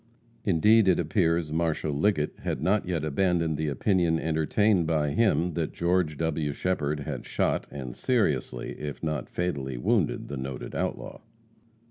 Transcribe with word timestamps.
Indeed 0.45 0.87
it 0.87 0.99
appears 0.99 1.51
Marshal 1.51 1.91
Liggett 1.93 2.39
had 2.39 2.59
not 2.59 2.87
yet 2.87 3.05
abandoned 3.05 3.55
the 3.55 3.67
opinion 3.67 4.17
entertained 4.19 4.87
by 4.87 5.11
him, 5.11 5.53
that 5.53 5.73
George 5.73 6.17
W. 6.17 6.53
Shepherd 6.53 7.01
had 7.01 7.23
shot 7.23 7.67
and 7.69 7.95
seriously 7.95 8.71
if 8.79 9.03
not 9.03 9.29
fatally 9.29 9.77
wounded 9.77 10.27
the 10.27 10.37
noted 10.37 10.73
outlaw. 10.73 11.19